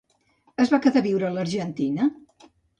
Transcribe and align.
Es 0.65 0.73
va 0.75 0.79
quedar 0.85 1.05
a 1.05 1.07
viure 1.09 1.29
a 1.29 1.31
l'Argentina? 1.37 2.11